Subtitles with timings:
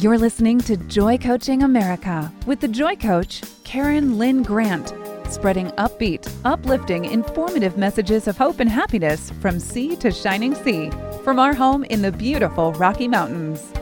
[0.00, 4.94] You're listening to Joy Coaching America with the Joy Coach, Karen Lynn Grant,
[5.28, 10.92] spreading upbeat, uplifting, informative messages of hope and happiness from sea to shining sea
[11.24, 13.72] from our home in the beautiful Rocky Mountains.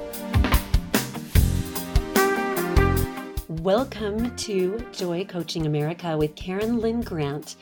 [3.49, 7.57] Welcome to Joy Coaching America with Karen Lynn Grant.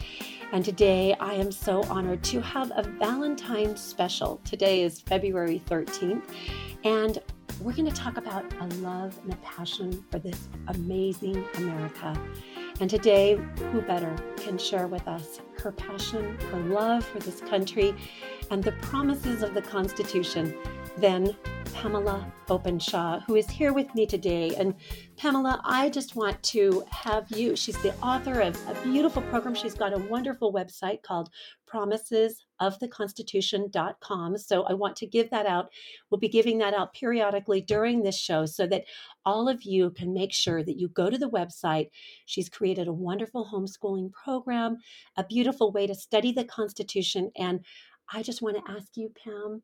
[0.53, 4.41] And today I am so honored to have a Valentine's special.
[4.45, 6.23] Today is February 13th,
[6.85, 7.19] and
[7.61, 12.19] we're going to talk about a love and a passion for this amazing America.
[12.81, 13.39] And today,
[13.73, 17.95] who better can share with us her passion, her love for this country,
[18.51, 20.55] and the promises of the Constitution
[20.99, 21.37] than
[21.73, 24.55] Pamela Openshaw, who is here with me today.
[24.57, 24.75] And
[25.17, 27.55] Pamela, I just want to have you.
[27.55, 29.55] She's the author of a beautiful program.
[29.55, 31.31] She's got a wonderful website called
[31.73, 34.39] promisesoftheconstitution.com.
[34.39, 35.71] So I want to give that out.
[36.11, 38.87] We'll be giving that out periodically during this show so that
[39.25, 41.91] all of you can make sure that you go to the website.
[42.27, 44.79] She's created a wonderful homeschooling program,
[45.17, 47.31] a beautiful way to study the Constitution.
[47.37, 47.65] And
[48.13, 49.63] I just want to ask you, Pam,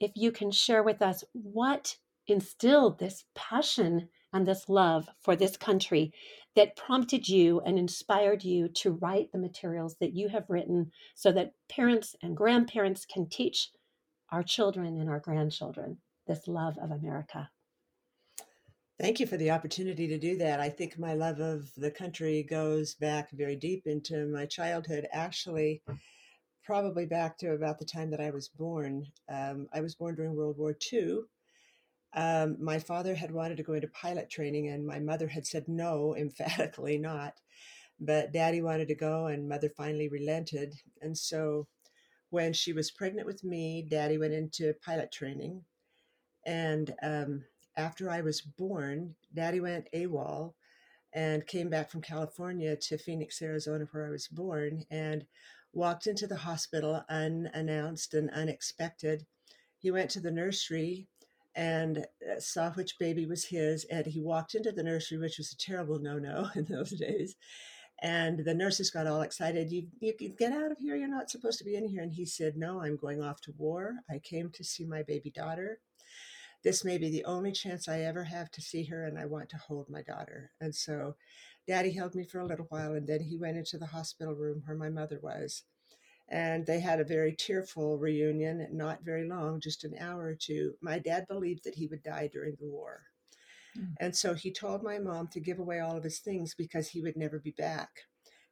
[0.00, 5.56] if you can share with us what instilled this passion and this love for this
[5.56, 6.12] country
[6.56, 11.30] that prompted you and inspired you to write the materials that you have written so
[11.32, 13.70] that parents and grandparents can teach
[14.30, 17.50] our children and our grandchildren this love of America.
[19.00, 20.60] Thank you for the opportunity to do that.
[20.60, 25.06] I think my love of the country goes back very deep into my childhood.
[25.10, 25.82] Actually,
[26.64, 29.06] probably back to about the time that I was born.
[29.28, 31.20] Um, I was born during World War II.
[32.14, 35.68] Um, my father had wanted to go into pilot training, and my mother had said
[35.68, 37.34] no, emphatically not.
[37.98, 40.74] But daddy wanted to go, and mother finally relented.
[41.02, 41.66] And so
[42.30, 45.64] when she was pregnant with me, daddy went into pilot training.
[46.46, 47.44] And um,
[47.76, 50.54] after I was born, daddy went AWOL
[51.12, 54.84] and came back from California to Phoenix, Arizona, where I was born.
[54.90, 55.26] And
[55.72, 59.26] walked into the hospital unannounced and unexpected.
[59.78, 61.08] He went to the nursery
[61.54, 63.84] and uh, saw which baby was his.
[63.84, 67.36] And he walked into the nursery, which was a terrible no no in those days.
[68.02, 69.70] And the nurses got all excited.
[69.70, 70.96] You, you can get out of here.
[70.96, 72.02] You're not supposed to be in here.
[72.02, 73.96] And he said, No, I'm going off to war.
[74.10, 75.80] I came to see my baby daughter.
[76.62, 79.48] This may be the only chance I ever have to see her, and I want
[79.50, 80.50] to hold my daughter.
[80.60, 81.16] And so
[81.66, 84.62] Daddy held me for a little while, and then he went into the hospital room
[84.66, 85.62] where my mother was.
[86.30, 90.74] And they had a very tearful reunion, not very long, just an hour or two.
[90.80, 93.02] My dad believed that he would die during the war.
[93.76, 93.94] Mm.
[93.98, 97.00] And so he told my mom to give away all of his things because he
[97.00, 97.90] would never be back.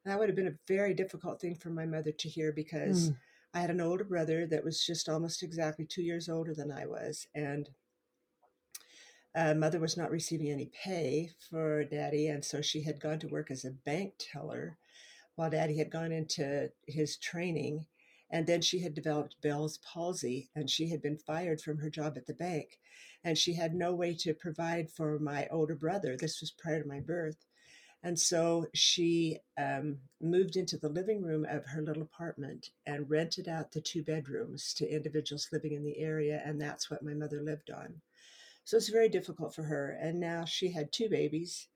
[0.05, 3.11] And that would have been a very difficult thing for my mother to hear because
[3.11, 3.17] mm.
[3.55, 6.87] I had an older brother that was just almost exactly two years older than I
[6.87, 7.27] was.
[7.35, 7.69] And
[9.35, 13.29] uh, mother was not receiving any pay for daddy, and so she had gone to
[13.29, 14.79] work as a bank teller
[15.39, 17.87] while daddy had gone into his training.
[18.29, 22.15] And then she had developed Bell's palsy, and she had been fired from her job
[22.17, 22.81] at the bank.
[23.23, 26.17] And she had no way to provide for my older brother.
[26.17, 27.47] This was prior to my birth.
[28.03, 33.49] And so she um, moved into the living room of her little apartment and rented
[33.49, 36.43] out the two bedrooms to individuals living in the area.
[36.45, 38.01] And that's what my mother lived on.
[38.65, 39.97] So it's very difficult for her.
[40.01, 41.69] And now she had two babies.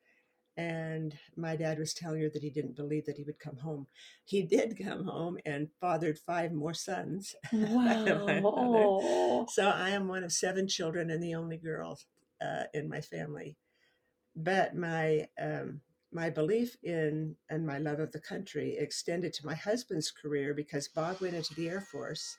[0.57, 3.87] And my dad was telling her that he didn't believe that he would come home.
[4.25, 7.35] He did come home and fathered five more sons.
[7.53, 9.47] Wow.
[9.49, 11.99] so I am one of seven children and the only girl
[12.41, 13.57] uh, in my family.
[14.37, 15.81] But my um,
[16.13, 20.89] my belief in and my love of the country extended to my husband's career because
[20.89, 22.37] Bob went into the Air Force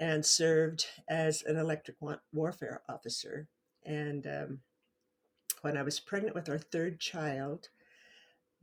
[0.00, 1.96] and served as an electric
[2.32, 3.48] warfare officer.
[3.84, 4.60] And um,
[5.62, 7.68] when I was pregnant with our third child,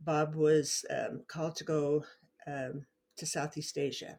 [0.00, 2.04] Bob was um, called to go
[2.46, 2.86] um,
[3.16, 4.18] to Southeast Asia.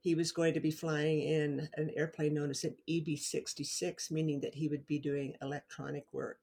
[0.00, 4.40] He was going to be flying in an airplane known as an EB 66, meaning
[4.40, 6.40] that he would be doing electronic work.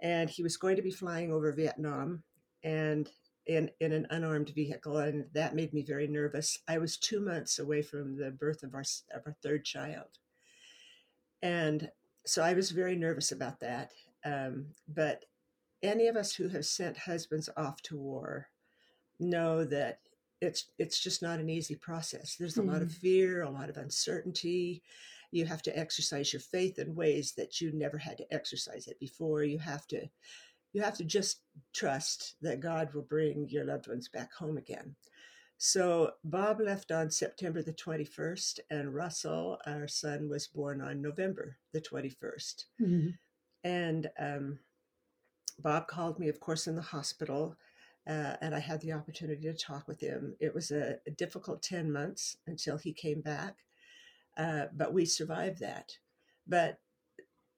[0.00, 2.22] And he was going to be flying over Vietnam.
[2.64, 3.08] And
[3.46, 6.58] in, in an unarmed vehicle, and that made me very nervous.
[6.68, 10.18] I was two months away from the birth of our, of our third child.
[11.42, 11.90] And
[12.26, 13.92] so I was very nervous about that.
[14.24, 15.24] Um, but
[15.82, 18.48] any of us who have sent husbands off to war
[19.18, 20.00] know that
[20.40, 22.36] it's it's just not an easy process.
[22.36, 22.72] There's a mm.
[22.72, 22.96] lot of mm.
[22.96, 24.82] fear, a lot of uncertainty.
[25.32, 28.98] You have to exercise your faith in ways that you never had to exercise it
[28.98, 29.44] before.
[29.44, 30.08] You have to
[30.72, 31.40] you have to just
[31.74, 34.94] trust that God will bring your loved ones back home again.
[35.58, 41.58] So Bob left on September the 21st, and Russell, our son, was born on November
[41.74, 42.64] the 21st.
[42.80, 43.08] Mm-hmm.
[43.64, 44.58] And um,
[45.58, 47.56] Bob called me, of course, in the hospital,
[48.06, 50.34] uh, and I had the opportunity to talk with him.
[50.40, 53.56] It was a, a difficult 10 months until he came back,
[54.36, 55.92] uh, but we survived that.
[56.46, 56.78] But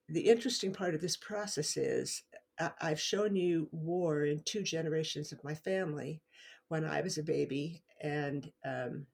[0.09, 2.23] the interesting part of this process is
[2.81, 6.21] I've shown you war in two generations of my family
[6.69, 9.07] when I was a baby, and um,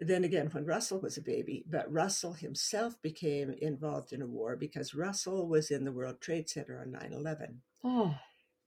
[0.00, 1.64] then again when Russell was a baby.
[1.68, 6.48] But Russell himself became involved in a war because Russell was in the World Trade
[6.48, 7.62] Center on 9 11.
[7.84, 8.14] Oh.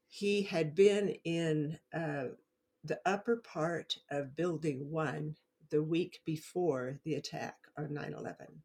[0.08, 2.30] He had been in uh,
[2.84, 5.36] the upper part of Building 1
[5.70, 8.64] the week before the attack on 9 11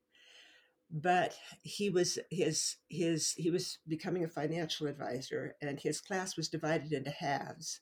[0.91, 6.49] but he was his his he was becoming a financial advisor and his class was
[6.49, 7.81] divided into halves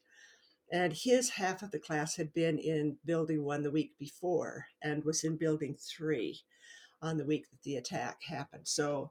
[0.72, 5.04] and his half of the class had been in building one the week before and
[5.04, 6.40] was in building three
[7.02, 9.10] on the week that the attack happened so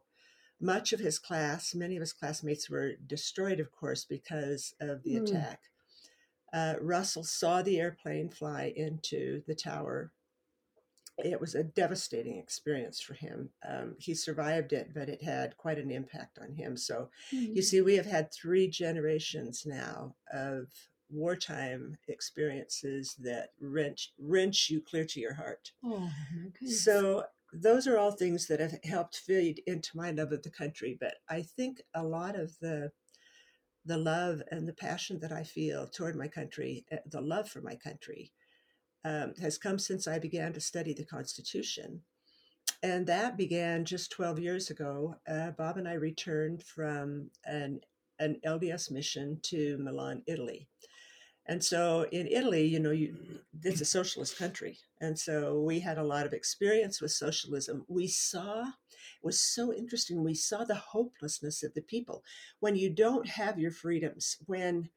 [0.60, 5.16] much of his class many of his classmates were destroyed of course because of the
[5.16, 5.24] mm.
[5.24, 5.60] attack
[6.54, 10.12] uh, russell saw the airplane fly into the tower
[11.18, 13.50] it was a devastating experience for him.
[13.68, 16.76] Um, he survived it, but it had quite an impact on him.
[16.76, 17.54] So, mm-hmm.
[17.56, 20.68] you see, we have had three generations now of
[21.14, 25.72] wartime experiences that wrench wrench you clear to your heart.
[25.84, 26.10] Oh,
[26.66, 27.24] so
[27.54, 30.98] those are all things that have helped feed into my love of the country.
[31.00, 32.92] But I think a lot of the
[33.86, 37.62] the love and the passion that I feel toward my country, eh, the love for
[37.62, 38.32] my country,
[39.04, 42.02] um, has come since I began to study the Constitution.
[42.82, 45.16] And that began just 12 years ago.
[45.28, 47.82] Uh, Bob and I returned from an,
[48.20, 50.68] an LDS mission to Milan, Italy.
[51.46, 53.16] And so in Italy, you know, you,
[53.64, 54.78] it's a socialist country.
[55.02, 57.86] And so we had a lot of experience with socialism.
[57.90, 62.24] We saw, it was so interesting, we saw the hopelessness of the people.
[62.60, 64.90] When you don't have your freedoms, when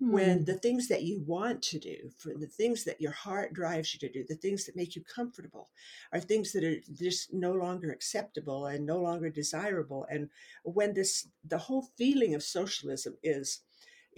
[0.00, 0.44] when hmm.
[0.44, 4.00] the things that you want to do, for the things that your heart drives you
[4.00, 5.70] to do, the things that make you comfortable,
[6.12, 10.06] are things that are just no longer acceptable and no longer desirable.
[10.08, 10.28] And
[10.62, 13.60] when this, the whole feeling of socialism is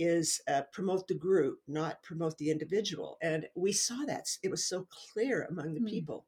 [0.01, 3.19] is uh, promote the group, not promote the individual.
[3.21, 5.91] And we saw that it was so clear among the mm.
[5.91, 6.25] people.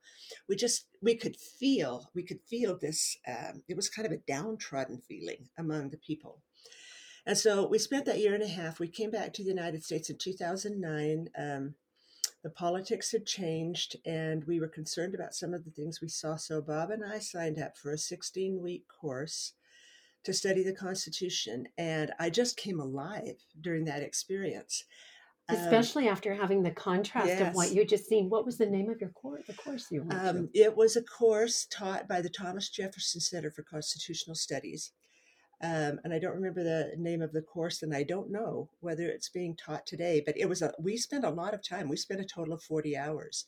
[0.47, 3.17] We just we could feel we could feel this.
[3.27, 6.43] Um, it was kind of a downtrodden feeling among the people.
[7.25, 8.79] And so we spent that year and a half.
[8.79, 11.29] We came back to the United States in 2009.
[11.39, 11.75] Um,
[12.43, 16.37] the politics had changed, and we were concerned about some of the things we saw.
[16.37, 19.53] So Bob and I signed up for a 16 week course
[20.25, 24.85] to study the Constitution, and I just came alive during that experience.
[25.49, 27.41] Um, Especially um, after having the contrast yes.
[27.41, 28.31] of what you just seen.
[28.31, 29.43] What was the name of your course?
[29.47, 30.59] The course you went um, to?
[30.59, 34.93] It was a course taught by the Thomas Jefferson Center for Constitutional Studies.
[35.63, 39.09] Um, and I don't remember the name of the course, and I don't know whether
[39.09, 40.21] it's being taught today.
[40.25, 41.89] But it was a we spent a lot of time.
[41.89, 43.45] We spent a total of forty hours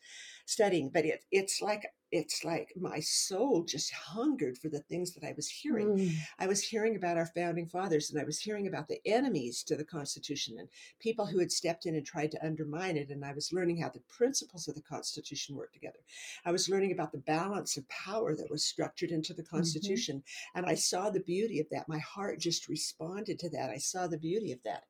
[0.46, 0.90] studying.
[0.94, 5.34] But it it's like it's like my soul just hungered for the things that I
[5.36, 5.98] was hearing.
[5.98, 6.14] Mm.
[6.38, 9.74] I was hearing about our founding fathers and I was hearing about the enemies to
[9.74, 10.68] the Constitution and
[11.00, 13.10] people who had stepped in and tried to undermine it.
[13.10, 15.98] And I was learning how the principles of the Constitution work together.
[16.46, 19.56] I was learning about the balance of power that was structured into the mm-hmm.
[19.56, 20.18] Constitution.
[20.18, 20.58] Mm-hmm.
[20.58, 21.88] And I saw the beauty of that.
[21.88, 23.70] My heart just responded to that.
[23.70, 24.84] I saw the beauty of that.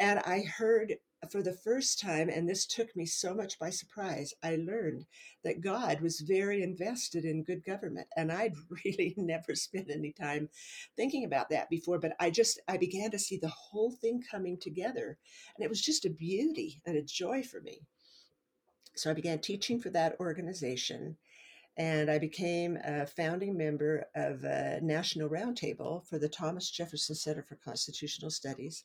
[0.00, 0.96] And I heard
[1.30, 5.04] for the first time, and this took me so much by surprise, I learned
[5.42, 8.06] that God was very invested in good government.
[8.16, 10.48] And I'd really never spent any time
[10.96, 14.58] thinking about that before, but I just, I began to see the whole thing coming
[14.58, 15.18] together.
[15.56, 17.80] And it was just a beauty and a joy for me.
[18.94, 21.16] So I began teaching for that organization.
[21.76, 27.42] And I became a founding member of a national roundtable for the Thomas Jefferson Center
[27.42, 28.84] for Constitutional Studies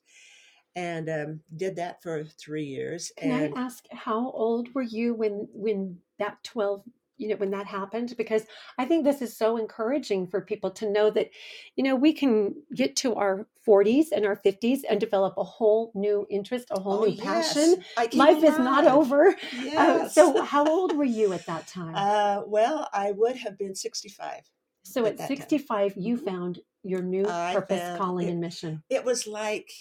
[0.75, 3.12] and um, did that for three years.
[3.18, 6.84] Can and I ask how old were you when when that twelve
[7.18, 8.44] you know when that happened because
[8.77, 11.30] i think this is so encouraging for people to know that
[11.75, 15.92] you know we can get to our 40s and our 50s and develop a whole
[15.96, 17.53] new interest a whole oh, new yes.
[17.53, 19.77] passion life is not over uh, yes.
[19.77, 23.75] uh, so how old were you at that time uh, well i would have been
[23.75, 24.42] 65
[24.84, 26.03] so at, at 65 time.
[26.03, 26.25] you mm-hmm.
[26.25, 29.72] found your new I purpose calling it, and mission it was like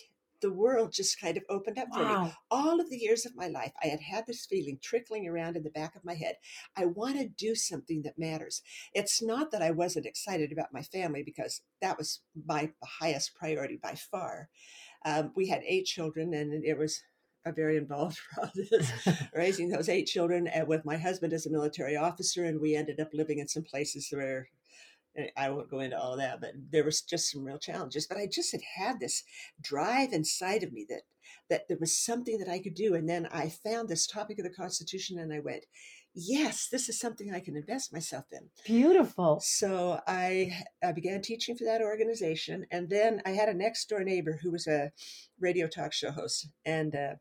[0.42, 2.32] the world just kind of opened up for me.
[2.50, 5.62] All of the years of my life, I had had this feeling trickling around in
[5.62, 6.34] the back of my head.
[6.76, 8.60] I want to do something that matters.
[8.92, 13.78] It's not that I wasn't excited about my family because that was my highest priority
[13.82, 14.48] by far.
[15.04, 17.00] Um, we had eight children, and it was
[17.44, 18.92] a very involved process
[19.34, 23.08] raising those eight children with my husband as a military officer, and we ended up
[23.12, 24.48] living in some places where
[25.36, 28.06] I won't go into all that, but there was just some real challenges.
[28.06, 29.22] But I just had had this
[29.60, 31.02] drive inside of me that
[31.48, 32.94] that there was something that I could do.
[32.94, 35.64] And then I found this topic of the Constitution, and I went,
[36.14, 39.40] "Yes, this is something I can invest myself in." Beautiful.
[39.40, 44.04] So I, I began teaching for that organization, and then I had a next door
[44.04, 44.92] neighbor who was a
[45.38, 47.14] radio talk show host, and uh,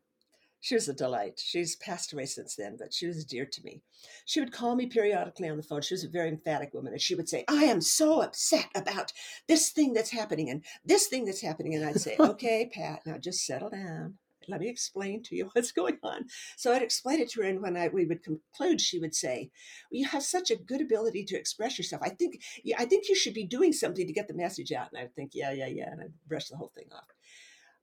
[0.62, 1.42] she was a delight.
[1.44, 3.82] She's passed away since then, but she was dear to me.
[4.24, 5.82] She would call me periodically on the phone.
[5.82, 9.12] She was a very emphatic woman, and she would say, I am so upset about
[9.48, 11.74] this thing that's happening and this thing that's happening.
[11.74, 14.18] And I'd say, Okay, Pat, now just settle down.
[14.48, 16.26] Let me explain to you what's going on.
[16.56, 19.50] So I'd explain it to her, and when I, we would conclude, she would say,
[19.90, 22.02] well, "You have such a good ability to express yourself.
[22.04, 24.90] I think, yeah, I think you should be doing something to get the message out."
[24.92, 27.08] And I would think, "Yeah, yeah, yeah," and I'd brush the whole thing off.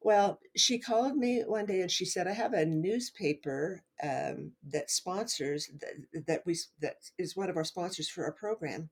[0.01, 4.89] Well, she called me one day and she said, "I have a newspaper um, that
[4.89, 8.89] sponsors that, that we that is one of our sponsors for our program,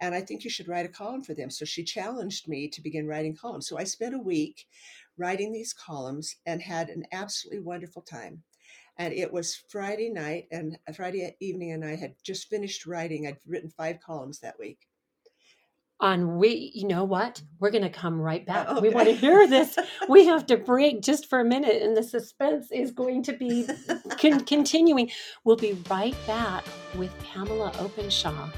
[0.00, 2.82] and I think you should write a column for them." So she challenged me to
[2.82, 3.68] begin writing columns.
[3.68, 4.66] So I spent a week
[5.16, 8.42] writing these columns and had an absolutely wonderful time.
[8.96, 13.28] And it was Friday night and Friday evening, and I had just finished writing.
[13.28, 14.87] I'd written five columns that week
[16.00, 17.42] on we you know what?
[17.58, 18.66] We're going to come right back.
[18.68, 19.78] Oh, we want to hear this.
[20.08, 23.66] We have to break just for a minute and the suspense is going to be
[24.20, 25.10] con- continuing.
[25.44, 26.64] We'll be right back
[26.96, 28.48] with pamela openshaw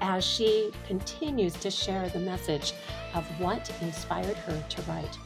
[0.00, 2.72] as she continues to share the message
[3.14, 5.18] of what inspired her to write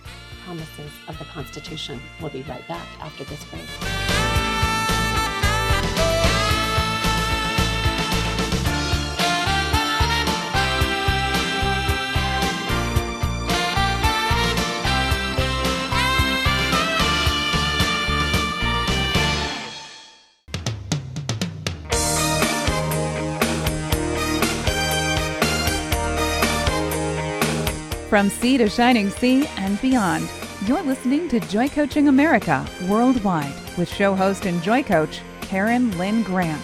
[0.44, 2.00] promises of the constitution.
[2.20, 4.19] We'll be right back after this break
[28.10, 30.28] From sea to shining sea and beyond,
[30.66, 36.24] you're listening to Joy Coaching America worldwide with show host and joy coach Karen Lynn
[36.24, 36.60] Grant.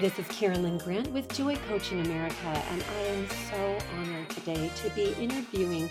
[0.00, 4.68] This is Karen Lynn Grant with Joy Coaching America, and I am so honored today
[4.82, 5.88] to be interviewing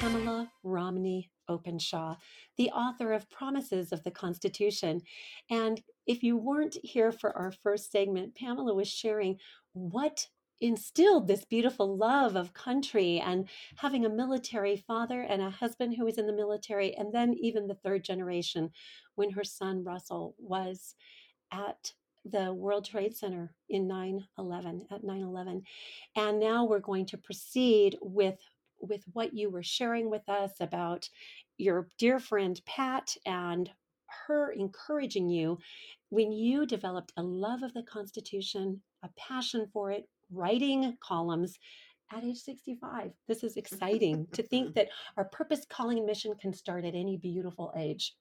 [0.00, 2.16] Pamela Romney Openshaw,
[2.56, 5.02] the author of Promises of the Constitution.
[5.50, 9.38] And if you weren't here for our first segment, Pamela was sharing
[9.72, 10.28] what
[10.60, 16.04] instilled this beautiful love of country and having a military father and a husband who
[16.04, 18.70] was in the military, and then even the third generation
[19.16, 20.94] when her son Russell was
[21.52, 21.92] at
[22.24, 25.62] the World Trade Center in 9/11 at 9/11
[26.16, 28.38] and now we're going to proceed with
[28.84, 31.08] with what you were sharing with us about
[31.58, 33.70] your dear friend Pat and
[34.26, 35.58] her encouraging you
[36.10, 41.58] when you developed a love of the Constitution, a passion for it, writing columns
[42.12, 43.12] at age 65.
[43.26, 47.16] This is exciting to think that our purpose, calling, and mission can start at any
[47.16, 48.14] beautiful age.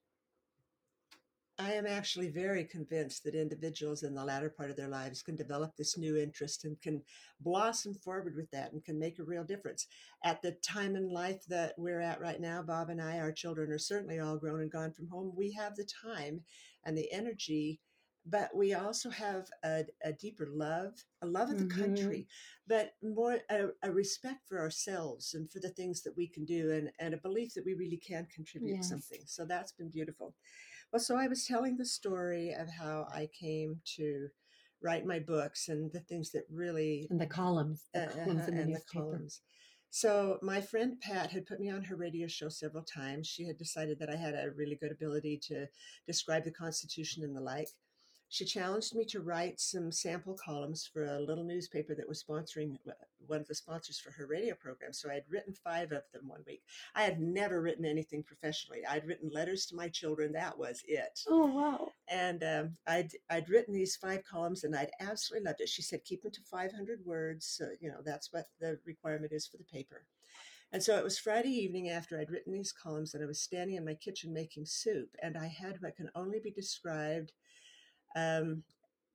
[1.59, 5.35] I am actually very convinced that individuals in the latter part of their lives can
[5.35, 7.03] develop this new interest and can
[7.41, 9.87] blossom forward with that and can make a real difference.
[10.23, 13.71] At the time in life that we're at right now, Bob and I, our children
[13.71, 15.31] are certainly all grown and gone from home.
[15.35, 16.41] We have the time
[16.85, 17.79] and the energy,
[18.25, 21.69] but we also have a, a deeper love, a love of the Mhm.
[21.75, 22.27] country,
[22.67, 26.71] but more a, a respect for ourselves and for the things that we can do
[26.71, 28.87] and, and a belief that we really can contribute Yes.
[28.89, 29.21] something.
[29.27, 30.33] So that's been beautiful.
[30.93, 34.27] Well, so I was telling the story of how I came to
[34.83, 38.55] write my books and the things that really And the columns, the uh, columns in
[38.55, 39.41] the and the columns.
[39.89, 43.27] So my friend Pat had put me on her radio show several times.
[43.27, 45.65] She had decided that I had a really good ability to
[46.05, 47.69] describe the Constitution and the like.
[48.33, 52.79] She challenged me to write some sample columns for a little newspaper that was sponsoring
[52.89, 52.93] uh,
[53.27, 54.91] one of the sponsors for her radio program.
[54.91, 56.63] So I had written five of them one week.
[56.95, 58.83] I had never written anything professionally.
[58.89, 60.31] I'd written letters to my children.
[60.31, 61.91] That was it Oh, wow.
[62.09, 65.69] and um, I'd I'd written these five columns, and I'd absolutely loved it.
[65.69, 67.45] She said, "Keep them to 500 words.
[67.45, 70.05] So, you know, that's what the requirement is for the paper."
[70.71, 73.75] And so it was Friday evening after I'd written these columns, and I was standing
[73.75, 77.31] in my kitchen making soup, and I had what can only be described
[78.15, 78.63] um,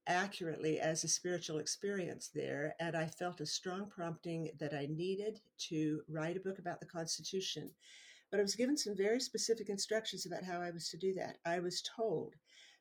[0.07, 5.41] accurately as a spiritual experience there, and I felt a strong prompting that I needed
[5.69, 7.71] to write a book about the Constitution.
[8.31, 11.39] But I was given some very specific instructions about how I was to do that.
[11.45, 12.35] I was told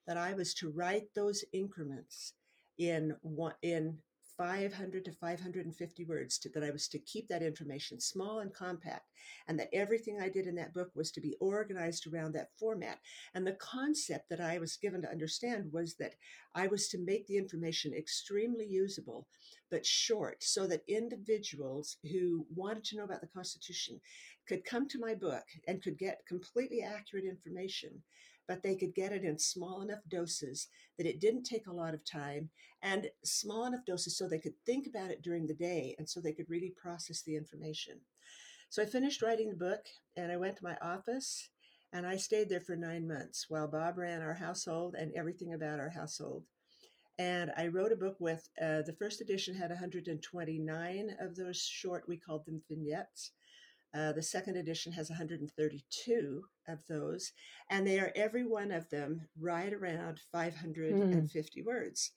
[0.05, 2.33] that I was to write those increments
[2.77, 3.97] in one, in
[4.37, 9.09] 500 to 550 words to, that I was to keep that information small and compact,
[9.47, 12.99] and that everything I did in that book was to be organized around that format.
[13.33, 16.13] And the concept that I was given to understand was that
[16.55, 19.27] I was to make the information extremely usable,
[19.71, 23.99] but short, so that individuals who wanted to know about the Constitution
[24.47, 28.01] could come to my book and could get completely accurate information
[28.47, 31.93] but they could get it in small enough doses that it didn't take a lot
[31.93, 32.49] of time
[32.81, 36.19] and small enough doses so they could think about it during the day and so
[36.19, 37.99] they could really process the information.
[38.69, 39.85] So I finished writing the book
[40.15, 41.49] and I went to my office
[41.93, 45.79] and I stayed there for nine months while Bob ran our household and everything about
[45.79, 46.43] our household.
[47.17, 52.07] And I wrote a book with uh, the first edition had 129 of those short,
[52.07, 53.31] we called them vignettes.
[53.93, 57.31] Uh, the second edition has 132 of those,
[57.69, 61.65] and they are every one of them right around 550 mm.
[61.65, 62.11] words.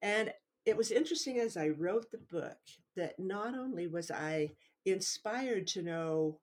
[0.00, 0.32] And
[0.64, 2.58] it was interesting as I wrote the book
[2.96, 4.50] that not only was I
[4.84, 6.38] inspired to know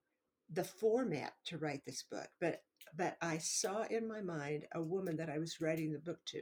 [0.51, 2.61] the format to write this book, but
[2.97, 6.41] but I saw in my mind a woman that I was writing the book to.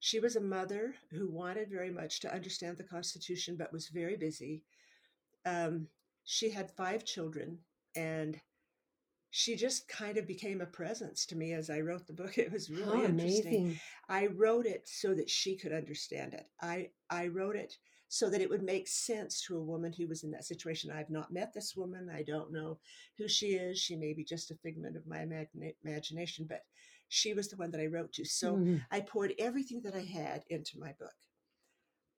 [0.00, 4.16] She was a mother who wanted very much to understand the Constitution, but was very
[4.16, 4.62] busy.
[5.46, 5.86] Um,
[6.24, 7.58] she had five children
[7.96, 8.40] and
[9.30, 12.38] she just kind of became a presence to me as I wrote the book.
[12.38, 13.62] It was really How interesting.
[13.62, 13.80] Amazing.
[14.08, 16.46] I wrote it so that she could understand it.
[16.60, 17.76] I, I wrote it
[18.08, 20.90] so that it would make sense to a woman who was in that situation.
[20.90, 22.08] I've not met this woman.
[22.14, 22.78] I don't know
[23.18, 23.76] who she is.
[23.76, 25.26] She may be just a figment of my
[25.82, 26.60] imagination, but
[27.08, 28.24] she was the one that I wrote to.
[28.24, 28.76] So mm-hmm.
[28.92, 31.14] I poured everything that I had into my book.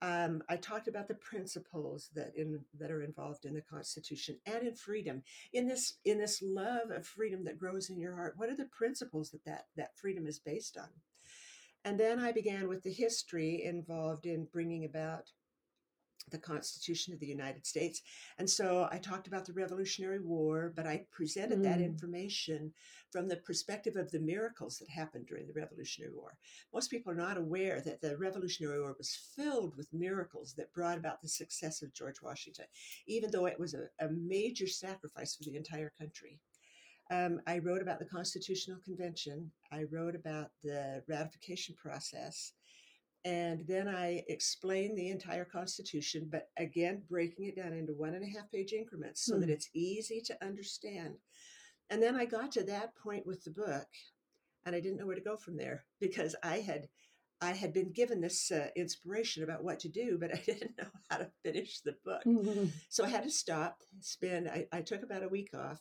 [0.03, 4.67] Um, I talked about the principles that in that are involved in the Constitution and
[4.67, 5.23] in freedom.
[5.53, 8.67] In this in this love of freedom that grows in your heart, what are the
[8.67, 10.89] principles that that, that freedom is based on?
[11.85, 15.31] And then I began with the history involved in bringing about
[16.31, 18.03] the Constitution of the United States.
[18.39, 21.63] And so I talked about the Revolutionary War, but I presented mm.
[21.65, 22.73] that information
[23.13, 26.37] from the perspective of the miracles that happened during the Revolutionary War.
[26.75, 30.99] Most people are not aware that the Revolutionary War was filled with miracles that brought
[30.99, 32.67] about the success of George Washington,
[33.07, 36.41] even though it was a, a major sacrifice for the entire country.
[37.11, 39.51] Um, I wrote about the Constitutional Convention.
[39.71, 42.53] I wrote about the ratification process.
[43.27, 48.23] And then I explained the entire Constitution, but again, breaking it down into one and
[48.23, 49.41] a half page increments so hmm.
[49.41, 51.17] that it's easy to understand.
[51.91, 53.89] And then I got to that point with the book,
[54.65, 56.87] and I didn't know where to go from there because I had
[57.41, 60.89] I had been given this uh, inspiration about what to do, but I didn't know
[61.11, 62.23] how to finish the book.
[62.25, 62.67] Mm-hmm.
[62.89, 65.79] So I had to stop, spend, I, I took about a week off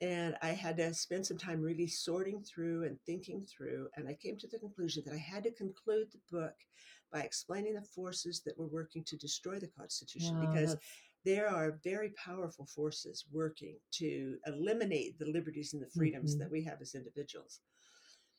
[0.00, 3.88] and I had to spend some time really sorting through and thinking through.
[3.96, 6.54] And I came to the conclusion that I had to conclude the book
[7.12, 10.76] by explaining the forces that were working to destroy the Constitution wow, because
[11.24, 16.40] there are very powerful forces working to eliminate the liberties and the freedoms mm-hmm.
[16.40, 17.60] that we have as individuals.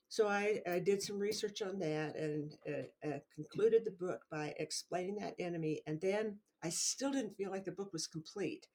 [0.09, 4.53] So I, I, did some research on that and uh, uh, concluded the book by
[4.59, 5.81] explaining that enemy.
[5.87, 8.67] And then I still didn't feel like the book was complete.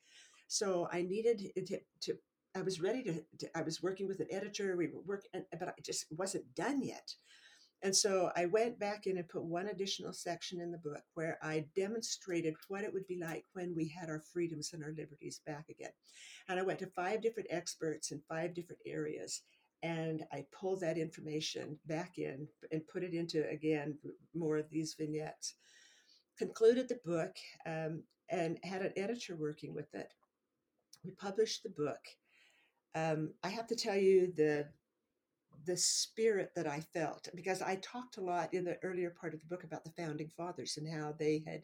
[0.49, 2.19] So I needed to, to
[2.57, 4.77] I was ready to, to, I was working with an editor.
[4.77, 7.15] We were working, but I just wasn't done yet.
[7.83, 11.39] And so I went back in and put one additional section in the book where
[11.43, 15.41] I demonstrated what it would be like when we had our freedoms and our liberties
[15.47, 15.93] back again.
[16.49, 19.43] And I went to five different experts in five different areas.
[19.83, 23.97] And I pulled that information back in and put it into, again,
[24.35, 25.55] more of these vignettes.
[26.37, 27.35] Concluded the book
[27.65, 30.13] um, and had an editor working with it.
[31.03, 32.01] We published the book
[32.95, 34.69] um, I have to tell you the
[35.67, 39.41] the spirit that I felt because I talked a lot in the earlier part of
[39.41, 41.63] the book about the founding fathers and how they had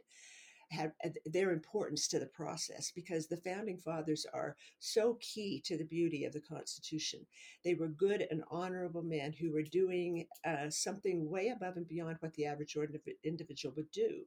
[0.70, 0.92] had
[1.24, 6.24] their importance to the process because the founding fathers are so key to the beauty
[6.24, 7.20] of the Constitution.
[7.64, 12.16] They were good and honorable men who were doing uh, something way above and beyond
[12.20, 12.76] what the average
[13.24, 14.22] individual would do.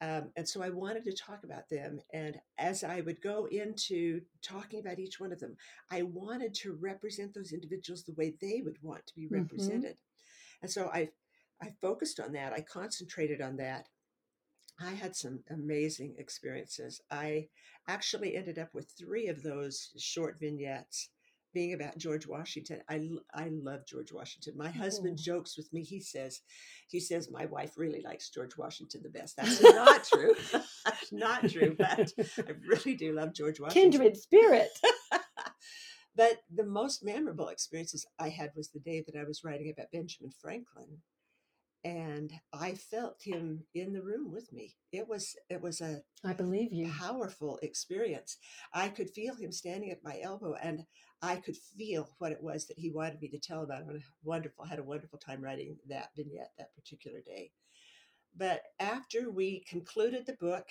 [0.00, 2.00] Um, and so I wanted to talk about them.
[2.12, 5.56] And as I would go into talking about each one of them,
[5.90, 9.36] I wanted to represent those individuals the way they would want to be mm-hmm.
[9.36, 9.94] represented.
[9.94, 10.62] Mm-hmm.
[10.62, 11.08] And so I,
[11.62, 12.52] I focused on that.
[12.52, 13.88] I concentrated on that.
[14.78, 17.00] I had some amazing experiences.
[17.10, 17.48] I
[17.88, 21.08] actually ended up with three of those short vignettes
[21.56, 22.82] being about George Washington.
[22.86, 24.52] I, I love George Washington.
[24.58, 25.22] My husband oh.
[25.24, 25.82] jokes with me.
[25.82, 26.42] He says,
[26.86, 29.38] he says, my wife really likes George Washington the best.
[29.38, 30.34] That's not true.
[30.52, 33.90] That's not true, but I really do love George Washington.
[33.90, 34.68] Kindred spirit.
[36.14, 39.90] but the most memorable experiences I had was the day that I was writing about
[39.92, 40.98] Benjamin Franklin.
[41.84, 44.74] and I felt him in the room with me.
[44.92, 46.90] It was it was a I believe you.
[46.90, 48.38] powerful experience.
[48.74, 50.84] I could feel him standing at my elbow, and
[51.22, 53.82] I could feel what it was that he wanted me to tell about.
[53.82, 57.52] And wonderful, had a wonderful time writing that vignette that particular day.
[58.36, 60.68] But after we concluded the book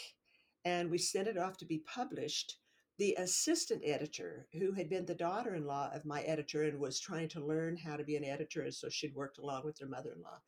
[0.63, 2.57] and we sent it off to be published,
[2.97, 6.99] the assistant editor, who had been the daughter in law of my editor and was
[6.99, 9.87] trying to learn how to be an editor, and so she'd worked along with her
[9.87, 10.39] mother in law,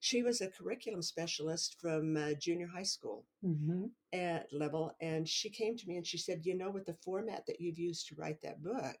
[0.00, 5.50] she was a curriculum specialist from uh, junior high school hmm at level and she
[5.50, 8.14] came to me and she said you know with the format that you've used to
[8.14, 8.96] write that book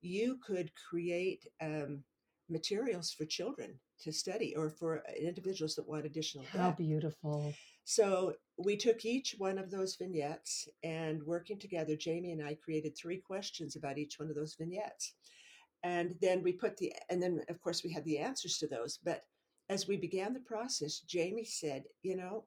[0.00, 2.02] you could create um,
[2.50, 6.78] materials for children to study or for uh, individuals that want additional How depth.
[6.78, 7.54] beautiful.
[7.84, 12.96] So we took each one of those vignettes and working together, Jamie and I created
[12.96, 15.14] three questions about each one of those vignettes.
[15.82, 18.98] And then we put the, and then of course we had the answers to those.
[19.02, 19.22] But
[19.70, 22.44] as we began the process, Jamie said, you know,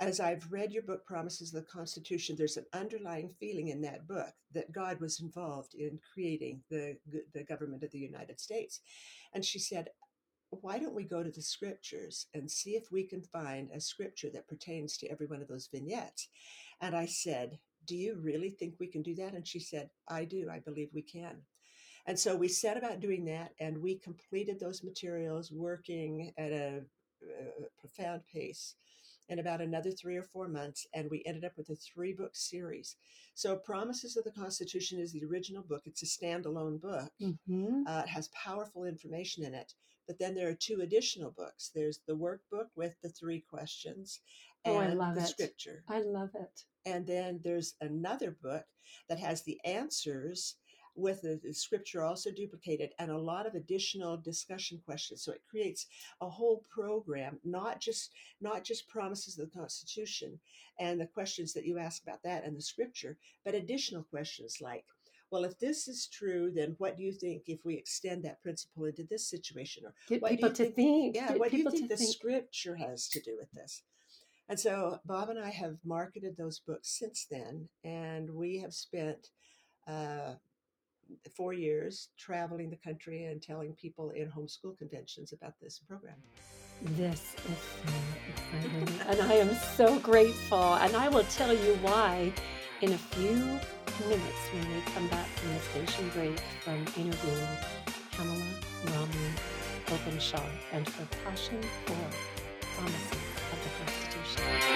[0.00, 4.06] as I've read your book, Promises of the Constitution, there's an underlying feeling in that
[4.06, 6.96] book that God was involved in creating the,
[7.32, 8.80] the government of the United States.
[9.34, 9.88] And she said,
[10.50, 14.30] why don't we go to the scriptures and see if we can find a scripture
[14.34, 16.28] that pertains to every one of those vignettes?
[16.80, 19.34] And I said, Do you really think we can do that?
[19.34, 20.48] And she said, I do.
[20.48, 21.38] I believe we can.
[22.06, 26.82] And so we set about doing that and we completed those materials working at a,
[27.22, 28.74] a profound pace
[29.30, 30.86] in about another three or four months.
[30.94, 32.96] And we ended up with a three book series.
[33.34, 37.10] So, Promises of the Constitution is the original book, it's a standalone book.
[37.20, 39.72] hmm Uh, it has powerful information in it.
[40.06, 41.70] But then there are two additional books.
[41.74, 44.20] There's the workbook with the three questions
[44.66, 45.28] and Oh, I love the it.
[45.30, 45.82] scripture.
[45.88, 46.62] I love it.
[46.86, 48.64] And then there's another book
[49.08, 50.56] that has the answers
[50.96, 55.22] with the, the scripture also duplicated and a lot of additional discussion questions.
[55.22, 55.86] So it creates
[56.20, 60.38] a whole program, not just not just promises of the Constitution
[60.78, 64.84] and the questions that you ask about that and the scripture, but additional questions like
[65.30, 68.84] well, if this is true, then what do you think if we extend that principle
[68.84, 69.82] into this situation?
[69.84, 71.16] Or Get what do people you to think- think.
[71.16, 72.12] yeah, Get what do you think the think.
[72.12, 73.82] scripture has to do with this?
[74.48, 79.30] And so Bob and I have marketed those books since then, and we have spent
[79.88, 80.34] uh,
[81.36, 86.16] four years traveling the country and telling people in homeschool conventions about this program.
[86.82, 87.92] This is so
[88.28, 89.00] exciting.
[89.08, 90.74] and I am so grateful.
[90.74, 92.32] And I will tell you why
[92.80, 93.34] in a few
[94.08, 97.48] minutes when we come back from the station break from interviewing
[98.10, 98.44] Pamela
[98.86, 99.30] Romney
[99.90, 101.96] Openshaw and her passion for
[102.76, 103.12] promises
[103.52, 104.73] of the Constitution.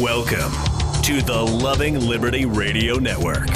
[0.00, 0.52] Welcome
[1.02, 3.48] to the Loving Liberty Radio Network.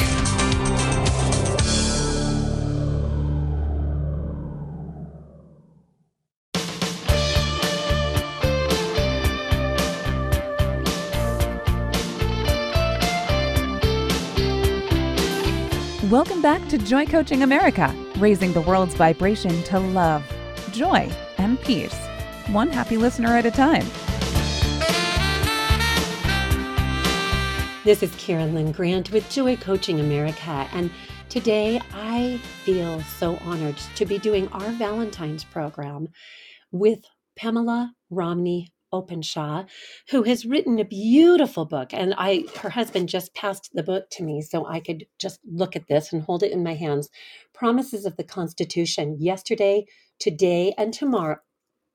[16.10, 20.24] Welcome back to Joy Coaching America, raising the world's vibration to love,
[20.72, 21.94] joy, and peace,
[22.48, 23.86] one happy listener at a time.
[27.84, 30.88] This is Karen Lynn Grant with Joy Coaching America, and
[31.28, 36.06] today I feel so honored to be doing our Valentine's program
[36.70, 37.00] with
[37.34, 39.64] Pamela Romney Openshaw,
[40.10, 41.92] who has written a beautiful book.
[41.92, 45.74] And I, her husband just passed the book to me so I could just look
[45.74, 47.08] at this and hold it in my hands.
[47.52, 49.86] Promises of the Constitution, yesterday,
[50.20, 51.38] today, and tomorrow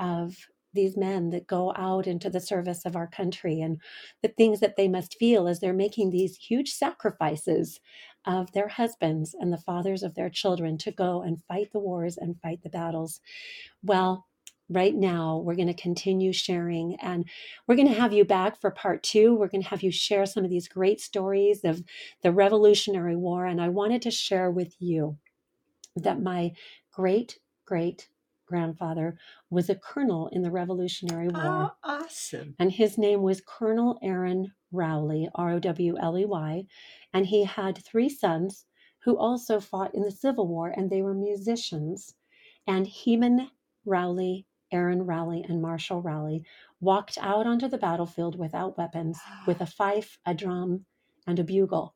[0.00, 0.36] of
[0.74, 3.80] these men that go out into the service of our country and
[4.22, 7.78] the things that they must feel as they're making these huge sacrifices
[8.24, 12.16] of their husbands and the fathers of their children to go and fight the wars
[12.16, 13.20] and fight the battles.
[13.82, 14.26] Well,
[14.68, 17.24] right now we're going to continue sharing and
[17.66, 20.24] we're going to have you back for part two we're going to have you share
[20.24, 21.82] some of these great stories of
[22.22, 25.16] the revolutionary war and i wanted to share with you
[25.96, 26.52] that my
[26.92, 28.08] great great
[28.52, 29.16] grandfather
[29.48, 31.42] was a colonel in the Revolutionary War.
[31.42, 32.54] Oh, awesome.
[32.58, 36.64] And his name was Colonel Aaron Rowley, R O W L E Y.
[37.14, 38.66] And he had three sons
[39.04, 42.14] who also fought in the Civil War, and they were musicians.
[42.66, 43.50] And Heman
[43.86, 46.44] Rowley, Aaron Rowley, and Marshall Rowley
[46.80, 50.86] walked out onto the battlefield without weapons with a fife, a drum,
[51.26, 51.94] and a bugle.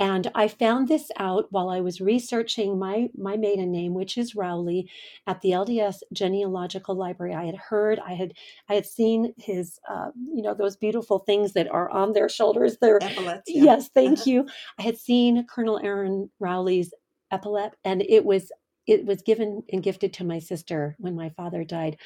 [0.00, 4.34] And I found this out while I was researching my, my maiden name, which is
[4.34, 4.88] Rowley,
[5.26, 7.34] at the LDS Genealogical Library.
[7.34, 8.32] I had heard, I had,
[8.70, 12.78] I had seen his, uh, you know, those beautiful things that are on their shoulders.
[12.80, 13.40] There, yeah.
[13.46, 14.48] yes, thank you.
[14.78, 16.94] I had seen Colonel Aaron Rowley's
[17.30, 18.50] epaulet, and it was
[18.86, 21.96] it was given and gifted to my sister when my father died.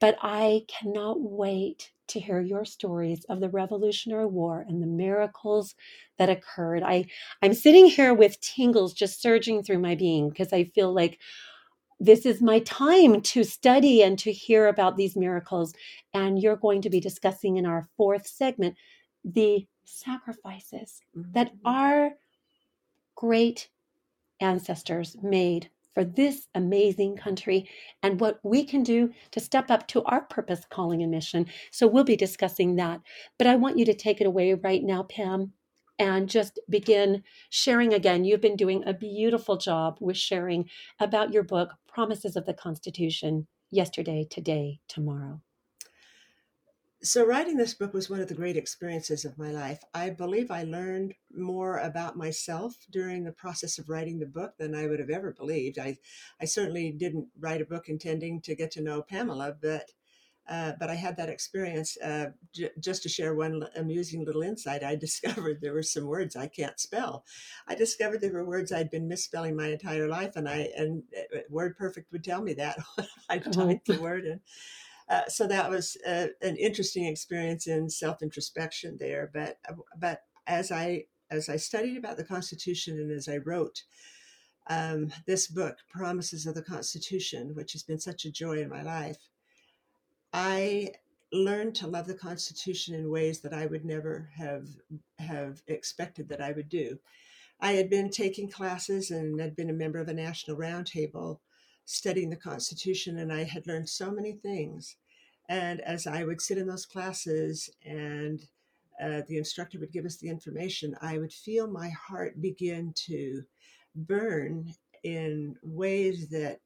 [0.00, 5.74] But I cannot wait to hear your stories of the Revolutionary War and the miracles
[6.18, 6.82] that occurred.
[6.82, 7.06] I,
[7.42, 11.18] I'm sitting here with tingles just surging through my being because I feel like
[11.98, 15.72] this is my time to study and to hear about these miracles.
[16.12, 18.76] And you're going to be discussing in our fourth segment
[19.24, 21.32] the sacrifices mm-hmm.
[21.32, 22.12] that our
[23.14, 23.70] great
[24.40, 27.66] ancestors made for this amazing country
[28.02, 31.46] and what we can do to step up to our purpose, calling, and mission.
[31.70, 33.00] So we'll be discussing that.
[33.38, 35.52] But I want you to take it away right now, Pam,
[35.98, 38.26] and just begin sharing again.
[38.26, 40.68] You've been doing a beautiful job with sharing
[41.00, 45.40] about your book, Promises of the Constitution Yesterday, Today, Tomorrow
[47.02, 49.80] so writing this book was one of the great experiences of my life.
[49.94, 54.74] I believe I learned more about myself during the process of writing the book than
[54.74, 55.78] I would have ever believed.
[55.78, 55.98] I,
[56.40, 59.90] I certainly didn't write a book intending to get to know Pamela, but
[60.48, 61.96] uh, but I had that experience.
[61.98, 66.36] Uh, j- just to share one amusing little insight, I discovered there were some words
[66.36, 67.24] I can't spell.
[67.66, 71.38] I discovered there were words I'd been misspelling my entire life, and I and uh,
[71.50, 72.78] Word Perfect would tell me that
[73.28, 73.94] I typed oh.
[73.94, 74.40] the word in.
[75.08, 79.30] Uh, so that was uh, an interesting experience in self introspection there.
[79.32, 83.82] But uh, but as I as I studied about the Constitution and as I wrote
[84.68, 88.82] um, this book, Promises of the Constitution, which has been such a joy in my
[88.82, 89.18] life,
[90.32, 90.92] I
[91.32, 94.66] learned to love the Constitution in ways that I would never have
[95.18, 96.98] have expected that I would do.
[97.60, 101.38] I had been taking classes and had been a member of a national roundtable
[101.86, 104.96] studying the Constitution, and I had learned so many things.
[105.48, 108.40] And as I would sit in those classes and
[109.00, 113.42] uh, the instructor would give us the information, I would feel my heart begin to
[113.94, 116.60] burn in ways that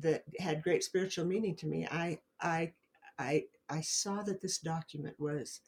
[0.00, 1.86] that had great spiritual meaning to me.
[1.90, 2.72] I I
[3.18, 5.60] I I saw that this document was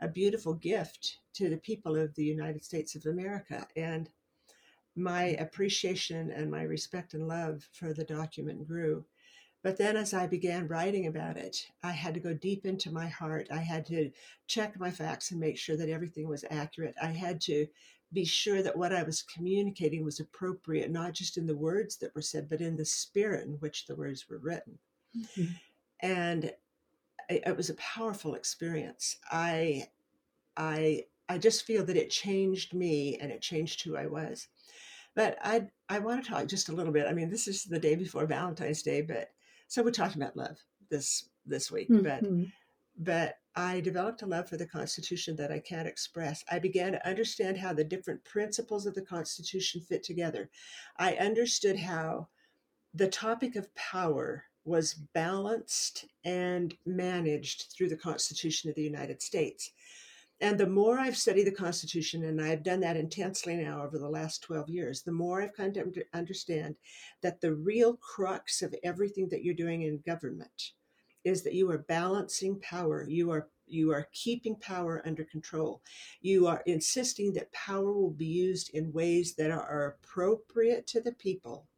[0.00, 4.08] a beautiful gift to the people of the United States of America, and
[4.96, 9.04] my appreciation and my respect and love for the document grew.
[9.62, 13.08] But then as I began writing about it, I had to go deep into my
[13.08, 13.48] heart.
[13.52, 14.10] I had to
[14.46, 16.94] check my facts and make sure that everything was accurate.
[17.00, 17.66] I had to
[18.12, 22.14] be sure that what I was communicating was appropriate, not just in the words that
[22.14, 24.78] were said, but in the spirit in which the words were written.
[25.16, 25.52] Mm-hmm.
[26.00, 26.44] And
[27.28, 29.16] it, it was a powerful experience.
[29.30, 29.88] I,
[30.56, 34.48] I, I just feel that it changed me and it changed who I was.
[35.20, 37.06] But I I want to talk just a little bit.
[37.06, 39.28] I mean, this is the day before Valentine's Day, but
[39.68, 40.56] so we're talking about love
[40.88, 41.90] this this week.
[41.90, 42.04] Mm-hmm.
[42.04, 42.24] But
[42.96, 46.42] but I developed a love for the Constitution that I can't express.
[46.50, 50.48] I began to understand how the different principles of the Constitution fit together.
[50.96, 52.28] I understood how
[52.94, 59.70] the topic of power was balanced and managed through the Constitution of the United States.
[60.40, 64.08] And the more I've studied the Constitution, and I've done that intensely now over the
[64.08, 66.76] last 12 years, the more I've come to understand
[67.22, 70.72] that the real crux of everything that you're doing in government
[71.24, 73.06] is that you are balancing power.
[73.08, 75.80] You are you are keeping power under control.
[76.22, 81.12] You are insisting that power will be used in ways that are appropriate to the
[81.12, 81.68] people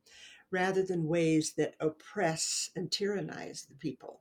[0.51, 4.21] rather than ways that oppress and tyrannize the people.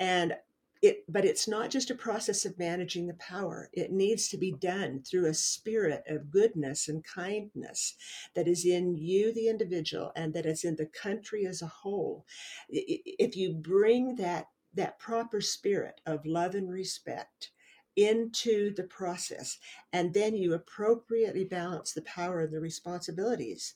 [0.00, 0.34] And
[0.80, 3.68] it, but it's not just a process of managing the power.
[3.72, 7.94] It needs to be done through a spirit of goodness and kindness
[8.34, 12.24] that is in you, the individual, and that is in the country as a whole.
[12.68, 17.50] If you bring that that proper spirit of love and respect
[17.96, 19.58] into the process,
[19.92, 23.74] and then you appropriately balance the power and the responsibilities,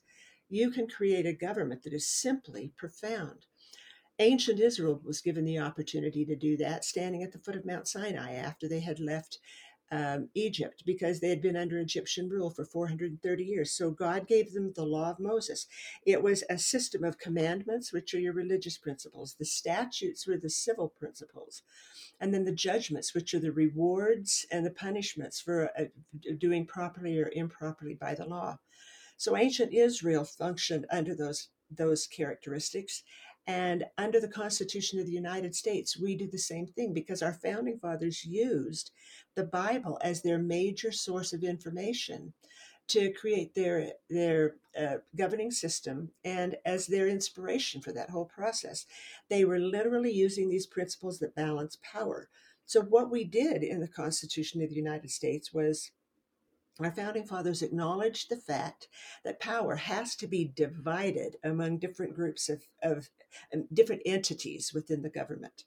[0.48, 3.46] you can create a government that is simply profound.
[4.18, 7.88] Ancient Israel was given the opportunity to do that, standing at the foot of Mount
[7.88, 9.38] Sinai after they had left
[9.92, 13.76] um, Egypt because they had been under Egyptian rule for 430 years.
[13.76, 15.66] So God gave them the law of Moses.
[16.06, 19.36] It was a system of commandments, which are your religious principles.
[19.38, 21.62] The statutes were the civil principles.
[22.18, 25.84] And then the judgments, which are the rewards and the punishments for uh,
[26.38, 28.58] doing properly or improperly by the law.
[29.18, 33.02] So ancient Israel functioned under those those characteristics.
[33.46, 37.32] And under the Constitution of the United States, we do the same thing because our
[37.32, 38.92] founding fathers used
[39.34, 42.32] the Bible as their major source of information
[42.88, 48.86] to create their their uh, governing system and as their inspiration for that whole process.
[49.28, 52.28] They were literally using these principles that balance power.
[52.66, 55.90] So what we did in the Constitution of the United States was
[56.80, 58.88] our founding fathers acknowledged the fact
[59.24, 63.10] that power has to be divided among different groups of, of
[63.52, 65.64] um, different entities within the government.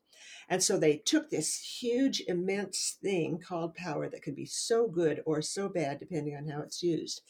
[0.50, 5.22] And so they took this huge, immense thing called power that could be so good
[5.26, 7.22] or so bad, depending on how it's used.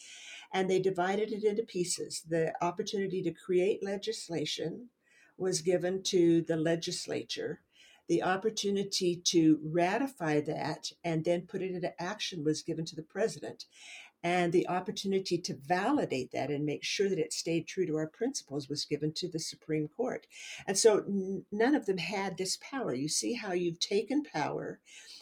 [0.53, 2.21] And they divided it into pieces.
[2.27, 4.89] The opportunity to create legislation
[5.38, 7.59] was given to the legislature
[8.07, 13.03] the opportunity to ratify that and then put it into action was given to the
[13.03, 13.65] president.
[14.23, 18.07] And the opportunity to validate that and make sure that it stayed true to our
[18.07, 20.25] principles was given to the Supreme Court.
[20.65, 22.93] And so n- none of them had this power.
[22.93, 24.79] You see how you've taken power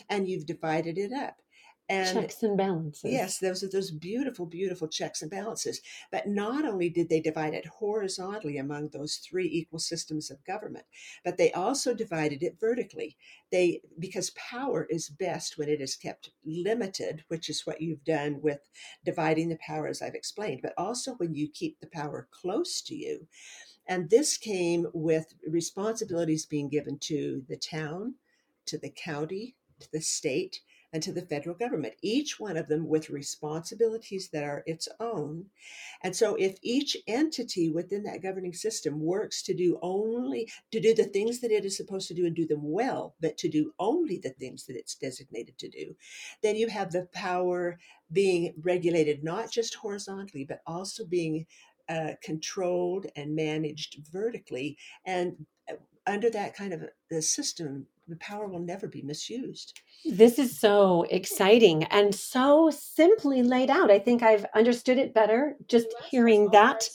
[0.09, 1.42] and you've divided it up
[1.89, 3.11] and checks and balances.
[3.11, 5.81] Yes, those are those beautiful, beautiful checks and balances.
[6.11, 10.85] But not only did they divide it horizontally among those three equal systems of government,
[11.25, 13.17] but they also divided it vertically.
[13.51, 18.39] They because power is best when it is kept limited, which is what you've done
[18.41, 18.59] with
[19.03, 22.95] dividing the power as I've explained, but also when you keep the power close to
[22.95, 23.27] you.
[23.85, 28.15] And this came with responsibilities being given to the town,
[28.67, 30.61] to the county, to the state,
[30.93, 35.47] and to the federal government, each one of them with responsibilities that are its own.
[36.03, 40.93] And so if each entity within that governing system works to do only to do
[40.93, 43.73] the things that it is supposed to do and do them well, but to do
[43.79, 45.95] only the things that it's designated to do,
[46.43, 47.79] then you have the power
[48.11, 51.47] being regulated not just horizontally, but also being
[51.89, 54.77] uh, controlled and managed vertically.
[55.05, 55.75] And uh,
[56.05, 59.79] under that kind of a system, the power will never be misused.
[60.05, 63.89] This is so exciting and so simply laid out.
[63.89, 66.89] I think I've understood it better just hearing that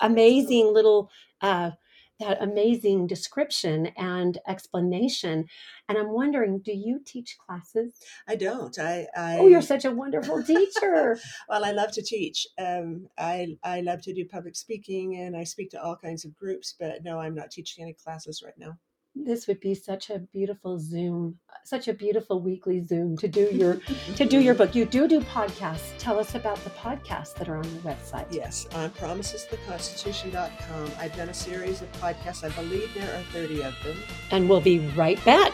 [0.00, 1.72] amazing little uh,
[2.20, 5.46] that amazing description and explanation.
[5.88, 8.00] And I'm wondering, do you teach classes?
[8.28, 8.78] I don't.
[8.78, 11.18] I, I oh, you're such a wonderful teacher.
[11.48, 12.46] well, I love to teach.
[12.56, 16.36] Um, I I love to do public speaking, and I speak to all kinds of
[16.36, 16.74] groups.
[16.78, 18.78] But no, I'm not teaching any classes right now
[19.14, 23.80] this would be such a beautiful zoom such a beautiful weekly zoom to do your
[24.16, 24.74] to do your book.
[24.74, 25.92] You do do podcasts.
[25.98, 28.26] Tell us about the podcasts that are on your website.
[28.30, 32.42] Yes on promisestheconstitution.com i've done a series of podcasts.
[32.44, 33.96] I believe there are 30 of them.
[34.30, 35.52] And we'll be right back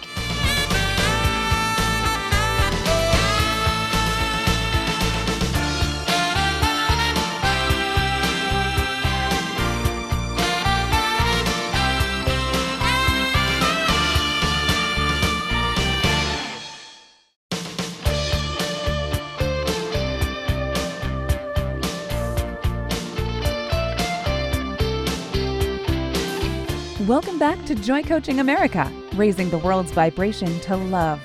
[27.82, 31.18] Joy Coaching America, raising the world's vibration to love,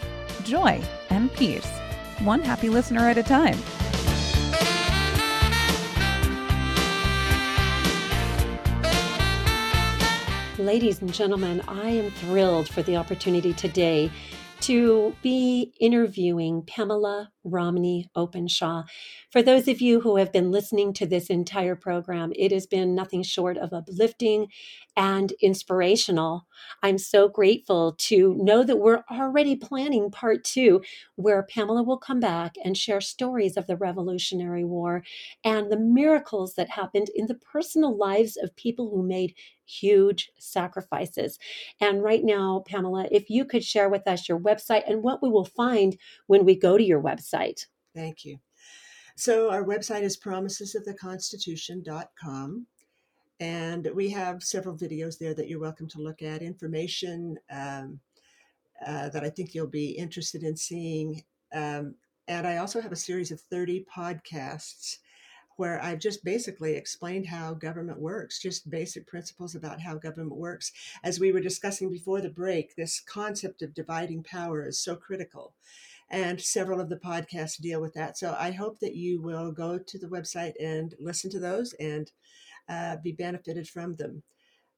[0.45, 1.67] joy, and peace,
[2.19, 3.57] one happy listener at a time.
[10.57, 14.09] Ladies and gentlemen, I am thrilled for the opportunity today
[14.61, 18.83] to be interviewing Pamela Romney Openshaw.
[19.29, 22.95] For those of you who have been listening to this entire program, it has been
[22.95, 24.47] nothing short of uplifting
[24.95, 26.47] and inspirational.
[26.81, 30.81] I'm so grateful to know that we're already planning part two,
[31.15, 35.03] where Pamela will come back and share stories of the Revolutionary War
[35.43, 39.35] and the miracles that happened in the personal lives of people who made
[39.65, 41.37] huge sacrifices.
[41.81, 45.29] And right now, Pamela, if you could share with us your website and what we
[45.29, 47.65] will find when we go to your website.
[47.93, 48.39] Thank you.
[49.17, 52.67] So, our website is promisesoftheconstitution.com.
[53.39, 57.99] And we have several videos there that you're welcome to look at, information um,
[58.85, 61.23] uh, that I think you'll be interested in seeing.
[61.53, 61.95] Um,
[62.27, 64.97] and I also have a series of 30 podcasts
[65.57, 70.71] where I've just basically explained how government works, just basic principles about how government works.
[71.03, 75.53] As we were discussing before the break, this concept of dividing power is so critical.
[76.09, 78.17] And several of the podcasts deal with that.
[78.17, 82.11] So I hope that you will go to the website and listen to those and
[82.69, 84.23] uh, be benefited from them.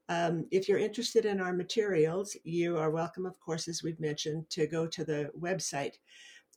[0.09, 4.49] Um, if you're interested in our materials, you are welcome, of course, as we've mentioned,
[4.51, 5.95] to go to the website.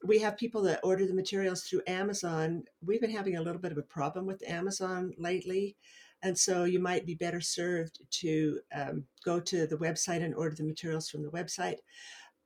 [0.05, 2.62] We have people that order the materials through Amazon.
[2.81, 5.76] We've been having a little bit of a problem with Amazon lately.
[6.22, 10.55] And so you might be better served to um, go to the website and order
[10.55, 11.78] the materials from the website.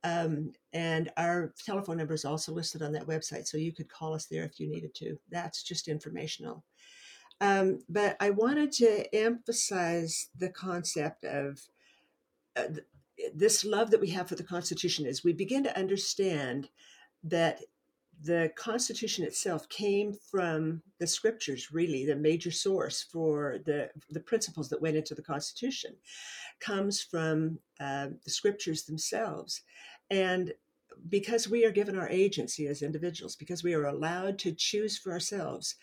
[0.03, 4.13] Um, and our telephone number is also listed on that website, so you could call
[4.13, 5.17] us there if you needed to.
[5.31, 6.63] That's just informational.
[7.41, 11.59] Um, but I wanted to emphasize the concept of
[12.55, 12.67] uh,
[13.33, 16.69] this love that we have for the Constitution as we begin to understand
[17.23, 17.59] that
[18.23, 24.69] the Constitution itself came from the scriptures, really, the major source for the, the principles
[24.69, 25.95] that went into the Constitution
[26.61, 29.61] comes from uh, the scriptures themselves.
[30.09, 30.53] And
[31.09, 35.11] because we are given our agency as individuals, because we are allowed to choose for
[35.11, 35.75] ourselves,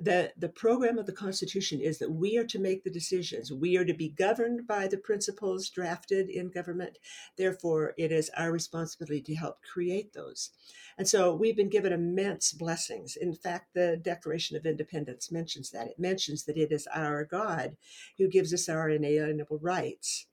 [0.00, 3.52] the, the program of the Constitution is that we are to make the decisions.
[3.52, 6.98] We are to be governed by the principles drafted in government.
[7.36, 10.50] Therefore, it is our responsibility to help create those.
[10.98, 13.16] And so we've been given immense blessings.
[13.16, 15.88] In fact, the Declaration of Independence mentions that.
[15.88, 17.76] It mentions that it is our God
[18.18, 20.26] who gives us our inalienable rights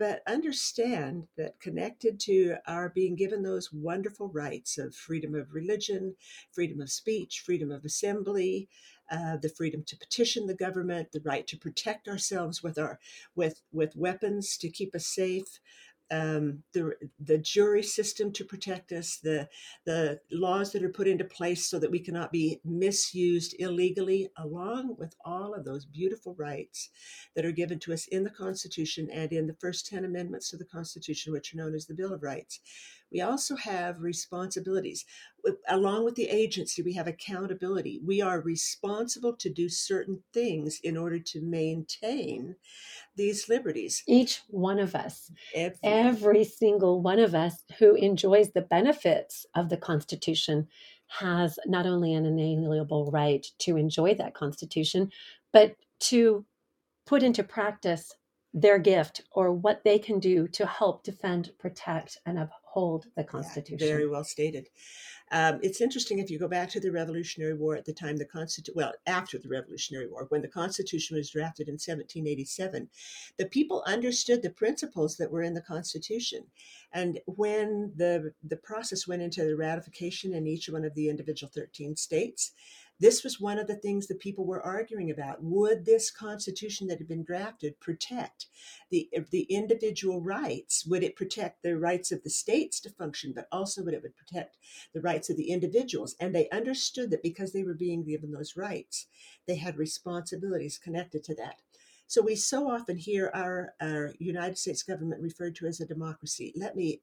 [0.00, 6.16] but understand that connected to our being given those wonderful rights of freedom of religion,
[6.52, 8.66] freedom of speech, freedom of assembly,
[9.10, 12.98] uh, the freedom to petition the government, the right to protect ourselves with our
[13.34, 15.60] with with weapons to keep us safe,
[16.10, 16.92] um, the
[17.24, 19.48] the jury system to protect us, the
[19.86, 24.96] the laws that are put into place so that we cannot be misused illegally, along
[24.98, 26.90] with all of those beautiful rights
[27.36, 30.56] that are given to us in the Constitution and in the first ten amendments to
[30.56, 32.60] the Constitution, which are known as the Bill of Rights.
[33.12, 35.04] We also have responsibilities.
[35.68, 38.00] Along with the agency, we have accountability.
[38.04, 42.56] We are responsible to do certain things in order to maintain
[43.16, 44.02] these liberties.
[44.06, 49.68] Each one of us, every, every single one of us who enjoys the benefits of
[49.68, 50.68] the Constitution
[51.08, 55.10] has not only an inalienable right to enjoy that Constitution,
[55.52, 56.44] but to
[57.06, 58.14] put into practice
[58.52, 62.38] their gift or what they can do to help defend, protect, and
[62.70, 63.78] uphold the Constitution.
[63.80, 64.68] Yeah, very well stated.
[65.32, 68.24] Um, it's interesting if you go back to the Revolutionary War at the time the
[68.24, 72.88] Constitution, well, after the Revolutionary War, when the Constitution was drafted in 1787,
[73.38, 76.44] the people understood the principles that were in the Constitution.
[76.92, 81.50] And when the, the process went into the ratification in each one of the individual
[81.54, 82.52] 13 states,
[83.00, 85.42] this was one of the things that people were arguing about.
[85.42, 88.46] Would this constitution that had been drafted protect
[88.90, 90.86] the, the individual rights?
[90.86, 94.16] Would it protect the rights of the states to function, but also would it would
[94.16, 94.58] protect
[94.92, 96.14] the rights of the individuals?
[96.20, 99.06] And they understood that because they were being given those rights,
[99.46, 101.56] they had responsibilities connected to that.
[102.06, 106.52] So we so often hear our, our United States government referred to as a democracy.
[106.56, 107.02] Let me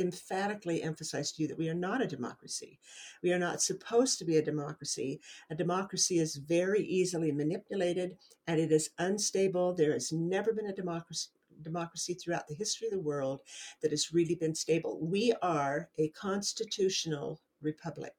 [0.00, 2.78] emphatically emphasize to you that we are not a democracy.
[3.22, 5.20] We are not supposed to be a democracy.
[5.50, 9.74] A democracy is very easily manipulated and it is unstable.
[9.74, 11.28] There has never been a democracy
[11.62, 13.40] democracy throughout the history of the world
[13.82, 14.98] that has really been stable.
[15.00, 18.14] We are a constitutional republic.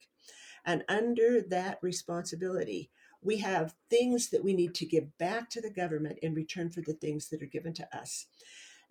[0.65, 5.69] And under that responsibility, we have things that we need to give back to the
[5.69, 8.27] government in return for the things that are given to us.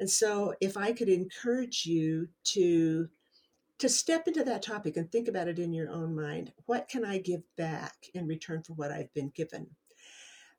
[0.00, 3.08] And so if I could encourage you to
[3.78, 7.02] to step into that topic and think about it in your own mind, what can
[7.02, 9.68] I give back in return for what I've been given?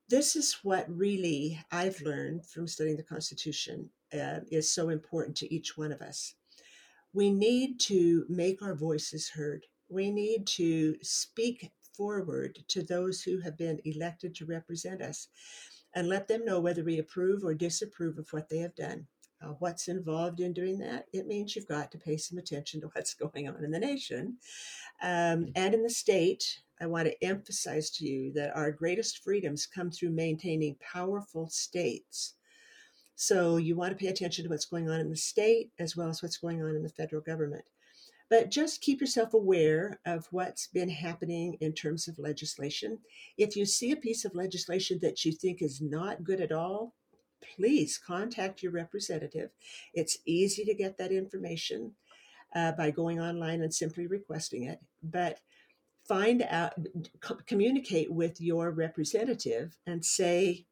[0.10, 5.54] This is what really I've learned from studying the Constitution uh, is so important to
[5.54, 6.34] each one of us.
[7.14, 9.68] We need to make our voices heard.
[9.88, 15.28] We need to speak forward to those who have been elected to represent us
[15.94, 19.06] and let them know whether we approve or disapprove of what they have done.
[19.42, 21.06] Uh, what's involved in doing that?
[21.14, 24.38] It means you've got to pay some attention to what's going on in the nation
[25.02, 26.60] um, and in the state.
[26.80, 32.36] I want to emphasize to you that our greatest freedoms come through maintaining powerful states.
[33.16, 36.10] So you want to pay attention to what's going on in the state as well
[36.10, 37.66] as what's going on in the federal government.
[38.32, 42.98] But just keep yourself aware of what's been happening in terms of legislation.
[43.38, 46.96] If you see a piece of legislation that you think is not good at all,
[47.56, 49.52] please contact your representative.
[49.94, 51.94] It's easy to get that information
[52.56, 54.80] uh, by going online and simply requesting it.
[55.02, 55.40] But
[56.08, 56.74] find out,
[57.46, 60.66] communicate with your representative and say,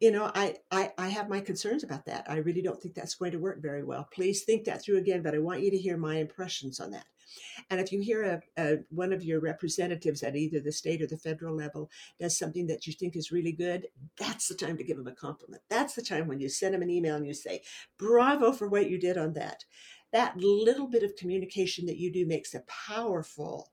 [0.00, 2.24] you know, I, I, I have my concerns about that.
[2.28, 4.08] I really don't think that's going to work very well.
[4.12, 7.06] Please think that through again, but I want you to hear my impressions on that.
[7.70, 8.22] And if you hear
[8.56, 12.38] a, a, one of your representatives at either the state or the federal level does
[12.38, 13.86] something that you think is really good,
[14.16, 15.62] that's the time to give them a compliment.
[15.68, 17.62] That's the time when you send them an email and you say,
[17.98, 19.64] bravo for what you did on that.
[20.12, 23.72] That little bit of communication that you do makes a powerful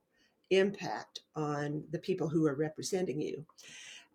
[0.51, 3.45] impact on the people who are representing you.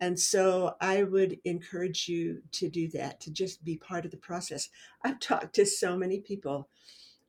[0.01, 4.17] And so I would encourage you to do that, to just be part of the
[4.17, 4.71] process.
[5.05, 6.69] I've talked to so many people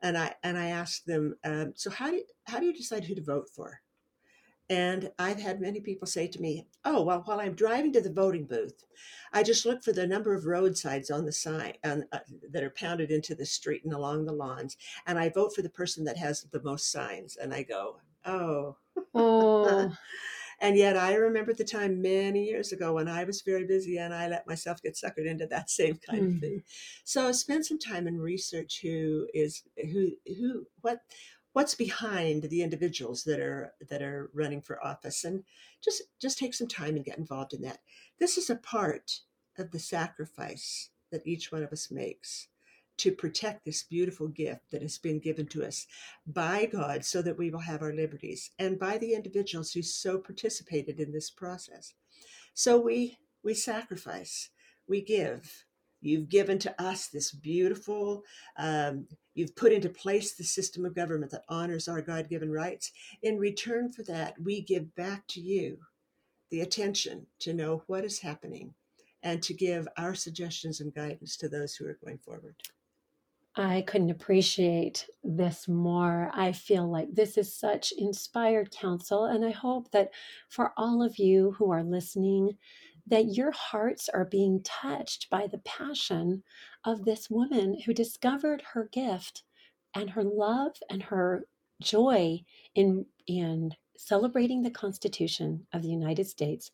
[0.01, 3.03] and I and I asked them, um, so how do you, how do you decide
[3.03, 3.81] who to vote for?
[4.69, 8.11] And I've had many people say to me, "Oh, well, while I'm driving to the
[8.11, 8.85] voting booth,
[9.33, 11.97] I just look for the number of roadsides on the sign uh,
[12.51, 15.69] that are pounded into the street and along the lawns, and I vote for the
[15.69, 18.77] person that has the most signs." And I go, "Oh,
[19.13, 19.91] oh."
[20.61, 24.13] And yet I remember the time many years ago when I was very busy and
[24.13, 26.35] I let myself get suckered into that same kind mm.
[26.35, 26.63] of thing.
[27.03, 30.99] So spend some time and research who is who who what
[31.53, 35.43] what's behind the individuals that are that are running for office and
[35.83, 37.79] just just take some time and get involved in that.
[38.19, 39.21] This is a part
[39.57, 42.47] of the sacrifice that each one of us makes
[43.01, 45.87] to protect this beautiful gift that has been given to us
[46.27, 50.19] by God so that we will have our liberties and by the individuals who so
[50.19, 51.95] participated in this process.
[52.53, 54.49] So we we sacrifice,
[54.87, 55.65] we give.
[55.99, 58.23] You've given to us this beautiful,
[58.57, 62.91] um, you've put into place the system of government that honors our God given rights.
[63.23, 65.79] In return for that, we give back to you
[66.51, 68.75] the attention to know what is happening
[69.23, 72.55] and to give our suggestions and guidance to those who are going forward.
[73.55, 76.31] I couldn't appreciate this more.
[76.33, 80.11] I feel like this is such inspired counsel, and I hope that
[80.49, 82.57] for all of you who are listening,
[83.07, 86.43] that your hearts are being touched by the passion
[86.85, 89.43] of this woman who discovered her gift
[89.93, 91.45] and her love and her
[91.81, 92.43] joy
[92.75, 96.71] in in celebrating the Constitution of the United States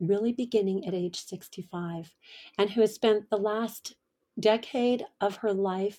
[0.00, 2.14] really beginning at age 65
[2.56, 3.94] and who has spent the last
[4.40, 5.98] decade of her life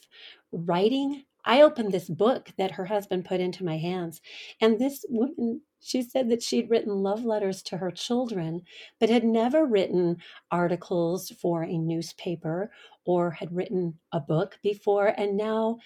[0.52, 1.24] writing.
[1.46, 4.22] I opened this book that her husband put into my hands,
[4.62, 8.64] and this woman, she said that she'd written love letters to her children,
[9.00, 10.18] but had never written
[10.52, 12.72] articles for a newspaper
[13.06, 15.08] or had written a book before.
[15.08, 15.78] And now,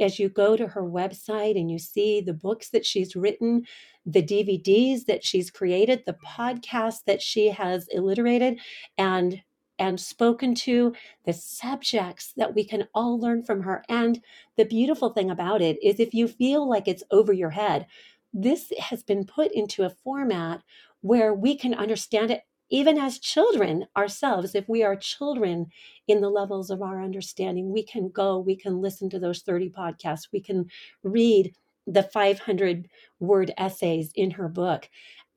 [0.00, 3.66] as you go to her website and you see the books that she's written,
[4.06, 8.58] the DVDs that she's created, the podcasts that she has alliterated,
[8.98, 9.42] and
[9.82, 10.94] and spoken to,
[11.26, 13.84] the subjects that we can all learn from her.
[13.88, 14.22] And
[14.56, 17.86] the beautiful thing about it is if you feel like it's over your head,
[18.32, 20.62] this has been put into a format
[21.00, 24.54] where we can understand it even as children ourselves.
[24.54, 25.66] If we are children
[26.06, 29.70] in the levels of our understanding, we can go, we can listen to those 30
[29.70, 30.66] podcasts, we can
[31.02, 31.54] read
[31.88, 34.88] the 500 word essays in her book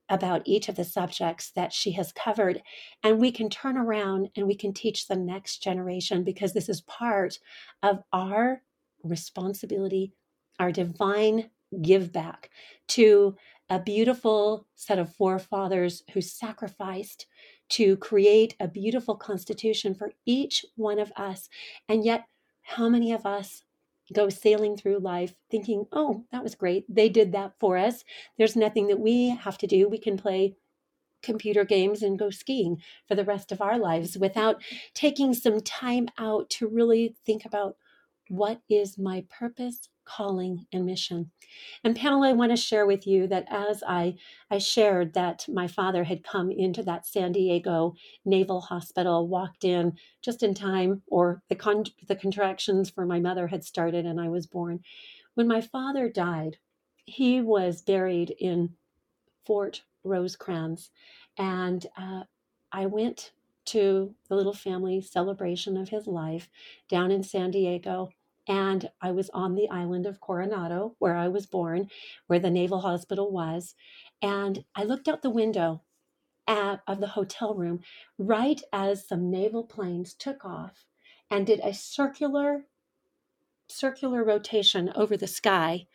[0.10, 2.62] about each of the subjects that she has covered.
[3.04, 6.82] And we can turn around and we can teach the next generation because this is
[6.82, 7.40] part
[7.82, 8.62] of our
[9.04, 10.14] responsibility,
[10.60, 11.50] our divine
[11.82, 12.50] give back
[12.88, 13.36] to
[13.70, 17.26] a beautiful set of forefathers who sacrificed
[17.68, 21.50] to create a beautiful constitution for each one of us.
[21.90, 22.26] And yet,
[22.62, 23.64] how many of us
[24.14, 26.86] go sailing through life thinking, oh, that was great.
[26.88, 28.04] They did that for us.
[28.38, 29.90] There's nothing that we have to do.
[29.90, 30.56] We can play
[31.24, 32.78] computer games and go skiing
[33.08, 34.62] for the rest of our lives without
[34.94, 37.78] taking some time out to really think about
[38.30, 41.32] what is my purpose calling and mission.
[41.84, 44.16] And Pamela, I want to share with you that as I,
[44.50, 49.94] I shared that my father had come into that San Diego Naval Hospital, walked in
[50.22, 54.30] just in time, or the, con- the contractions for my mother had started and I
[54.30, 54.82] was born.
[55.36, 56.58] When my father died,
[57.06, 58.76] he was buried in
[59.46, 60.92] Fort Rosecrans.
[61.38, 62.24] And uh,
[62.72, 63.32] I went
[63.66, 66.50] to the little family celebration of his life
[66.90, 68.10] down in San Diego.
[68.48, 71.90] And I was on the island of Coronado, where I was born,
[72.28, 73.76] where the Naval Hospital was.
[74.22, 75.82] And I looked out the window
[76.48, 77.82] at, of the hotel room
[78.18, 80.86] right as some naval planes took off
[81.30, 82.66] and did a circular
[83.68, 85.88] circular rotation over the sky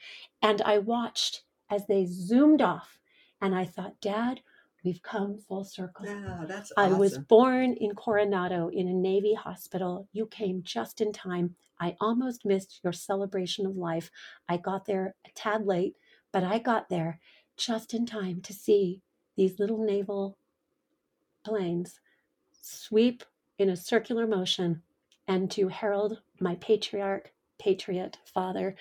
[0.42, 2.98] and I watched as they zoomed off
[3.40, 4.40] and I thought dad
[4.84, 10.08] we've come full circle Yeah, that's I was born in Coronado in a Navy hospital.
[10.12, 11.54] You came just in time.
[11.78, 14.10] I almost missed your celebration of life.
[14.48, 15.96] I got there a tad late,
[16.32, 17.20] but I got there
[17.56, 19.00] just in time to see
[19.36, 20.36] these little naval
[21.44, 22.00] planes
[22.60, 23.24] sweep
[23.58, 24.82] in a circular motion
[25.26, 28.74] and to herald my patriarch, patriot father.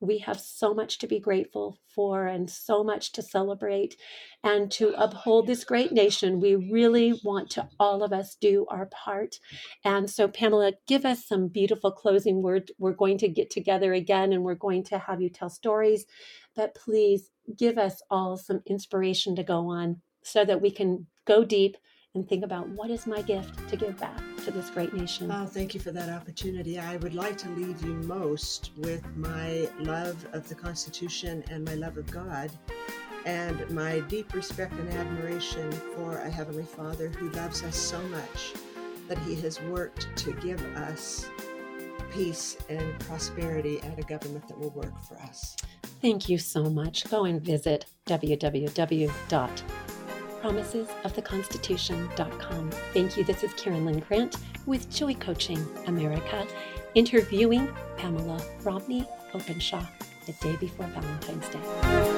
[0.00, 3.96] We have so much to be grateful for and so much to celebrate
[4.44, 6.40] and to uphold this great nation.
[6.40, 9.36] We really want to all of us do our part.
[9.84, 12.70] And so, Pamela, give us some beautiful closing words.
[12.78, 16.04] We're going to get together again and we're going to have you tell stories,
[16.54, 21.44] but please give us all some inspiration to go on so that we can go
[21.44, 21.76] deep
[22.14, 25.28] and think about what is my gift to give back to this great nation.
[25.32, 26.78] Oh, thank you for that opportunity.
[26.78, 31.74] I would like to leave you most with my love of the Constitution and my
[31.74, 32.52] love of God,
[33.24, 38.52] and my deep respect and admiration for a Heavenly Father who loves us so much
[39.08, 41.28] that He has worked to give us
[42.12, 45.56] peace and prosperity and a government that will work for us.
[46.00, 47.10] Thank you so much.
[47.10, 47.86] Go and visit
[50.42, 52.70] www.promisesoftheconstitution.com.
[52.92, 53.24] Thank you.
[53.24, 56.46] This is Karen Lynn Grant with Joy Coaching America,
[56.94, 59.84] interviewing Pamela Romney Openshaw
[60.26, 62.15] the day before Valentine's Day.